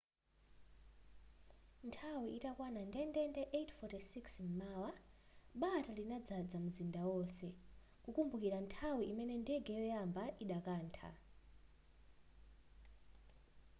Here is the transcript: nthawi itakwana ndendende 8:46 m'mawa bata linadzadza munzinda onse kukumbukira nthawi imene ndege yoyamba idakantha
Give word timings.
nthawi 1.87 2.27
itakwana 2.37 2.81
ndendende 2.89 3.41
8:46 3.61 4.35
m'mawa 4.47 4.89
bata 5.61 5.91
linadzadza 5.99 6.57
munzinda 6.63 7.01
onse 7.17 7.47
kukumbukira 8.03 8.57
nthawi 8.65 9.03
imene 9.11 9.35
ndege 9.43 9.69
yoyamba 9.77 10.23
idakantha 10.43 11.09